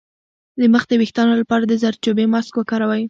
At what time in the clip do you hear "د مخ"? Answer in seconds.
0.59-0.83